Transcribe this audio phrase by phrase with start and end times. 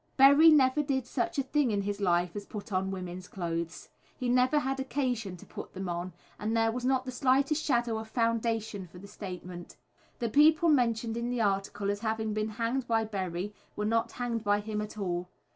[0.17, 3.89] Berry never did such a thing in his life as put on women's clothes.
[4.17, 7.99] He never had occasion to put them on, and there was not the slightest shadow
[7.99, 9.77] of foundation for the statement.
[10.17, 14.43] The people mentioned in the article as having been hanged by Berry were not hanged
[14.43, 15.29] by him at all.